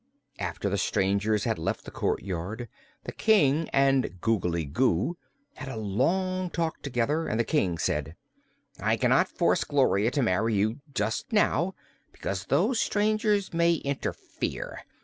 [0.39, 2.67] After the strangers had left the courtyard
[3.03, 5.15] the King and Googly Goo
[5.53, 8.15] had a long talk together, and the King said:
[8.79, 11.75] "I cannot force Gloria to marry you just now,
[12.11, 14.83] because those strangers may interfere.